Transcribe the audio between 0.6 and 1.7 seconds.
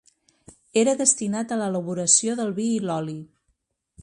Era destinat a